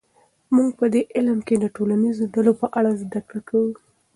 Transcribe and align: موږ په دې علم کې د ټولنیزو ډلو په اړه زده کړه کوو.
موږ 0.55 0.69
په 0.79 0.85
دې 0.93 1.01
علم 1.15 1.39
کې 1.47 1.55
د 1.59 1.65
ټولنیزو 1.75 2.31
ډلو 2.33 2.53
په 2.61 2.67
اړه 2.77 2.91
زده 3.01 3.19
کړه 3.29 3.41
کوو. 3.49 3.71